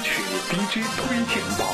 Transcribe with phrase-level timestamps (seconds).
[0.00, 1.66] 曲 DJ 推荐榜，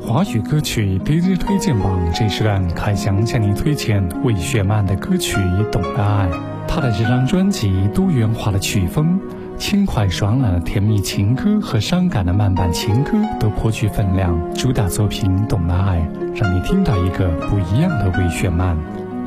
[0.00, 5.36] 华语歌曲 DJ 推荐榜，这时段凯翔向您推荐魏雪曼的歌曲
[5.70, 6.28] 《懂得爱》。
[6.66, 9.20] 她的这张专辑多元化的曲风，
[9.56, 14.54] 轻快爽朗的甜蜜情歌和伤感的慢板情歌都颇具分量。
[14.54, 15.98] 主打作品《懂得爱》，
[16.40, 18.76] 让你听到一个不一样的魏雪曼，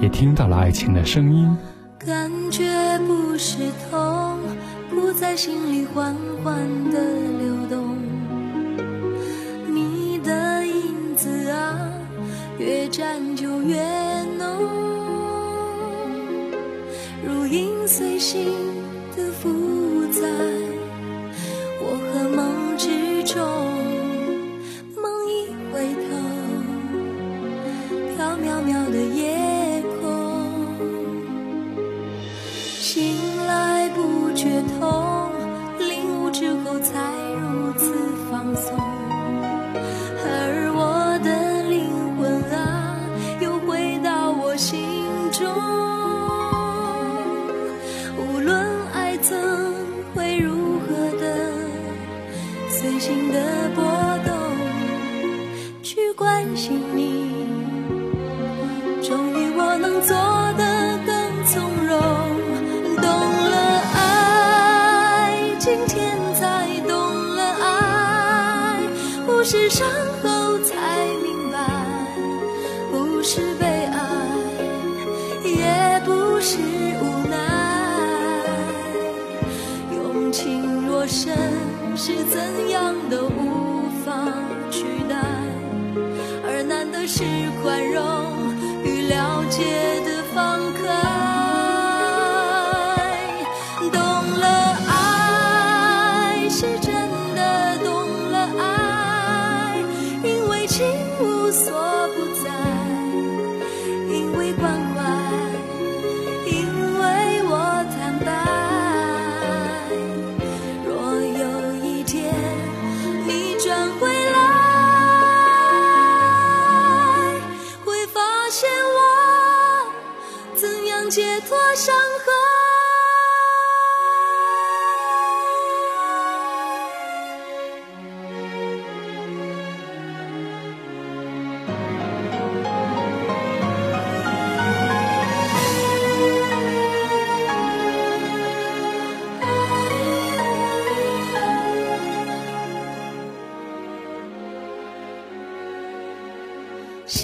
[0.01, 1.55] 也听到了爱情的声音。
[1.99, 2.63] 感觉
[2.99, 3.57] 不是
[3.89, 4.16] 痛，不
[5.20, 7.00] 在心里缓缓的
[7.39, 7.97] 流动。
[9.68, 11.89] 你的影子啊，
[12.60, 13.82] 越站就越
[14.38, 14.46] 浓，
[17.25, 18.46] 如影随形
[19.15, 20.29] 的浮在
[21.82, 23.43] 我和梦之中。
[24.96, 26.07] 梦一回头，
[28.15, 30.05] 飘渺渺的夜空。
[32.80, 35.06] 醒来不觉痛
[50.17, 51.53] 会如何的
[52.71, 53.85] 随心的波
[54.25, 54.33] 动，
[55.83, 57.45] 去关心你。
[59.03, 60.17] 终于我能做
[60.57, 61.13] 的更
[61.45, 61.95] 从容，
[62.95, 63.05] 懂
[63.51, 63.55] 了
[63.93, 66.97] 爱，今天才懂
[67.35, 68.81] 了爱，
[69.27, 69.87] 不是伤
[70.23, 70.73] 后才
[71.21, 71.57] 明白，
[72.91, 73.66] 不是被
[81.17, 81.35] 身，
[81.95, 84.13] 是怎样都无法
[84.69, 85.15] 取代。
[86.45, 87.23] 而难的是
[87.63, 88.03] 宽容
[88.83, 91.27] 与了解的放开。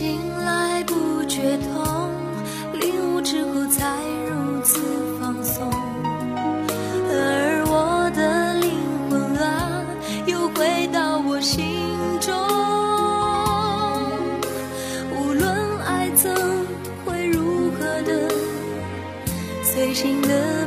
[0.03, 2.11] 醒来不觉痛，
[2.73, 3.87] 领悟之后才
[4.27, 4.81] 如此
[5.17, 5.65] 放松。
[7.09, 8.69] 而我的灵
[9.09, 9.81] 魂啊，
[10.25, 11.63] 又回到我心
[12.19, 12.35] 中。
[15.15, 16.35] 无论爱怎
[17.05, 18.29] 会如何的
[19.63, 20.62] 随心的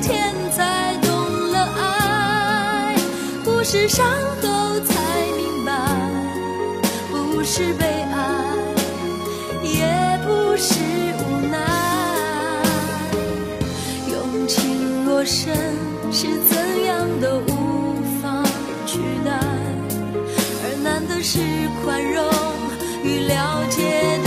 [0.00, 1.10] 天才懂
[1.50, 2.96] 了爱，
[3.44, 4.06] 不是伤
[4.40, 4.92] 后才
[5.36, 5.72] 明白，
[7.10, 8.16] 不是悲哀，
[9.62, 10.74] 也不是
[11.18, 11.56] 无奈。
[14.10, 15.54] 用情若深，
[16.12, 18.42] 是怎样都无法
[18.86, 19.30] 取代。
[20.62, 21.38] 而难的是
[21.84, 22.24] 宽容
[23.02, 24.17] 与了解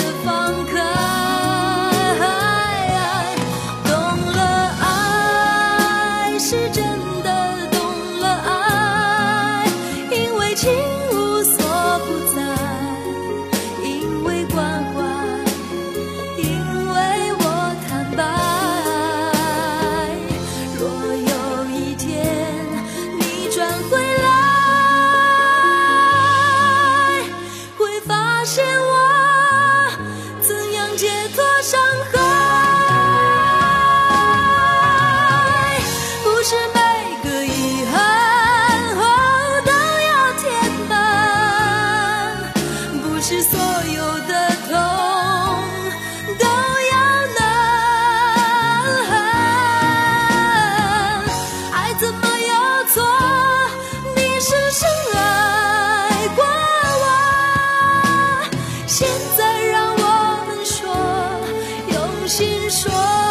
[62.52, 63.31] 你说。